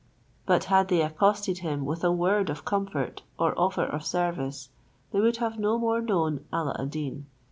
[0.47, 4.69] But had they accosted him with a word of comfort or offer of service,
[5.11, 7.27] they would have no more known Alla ad Deen.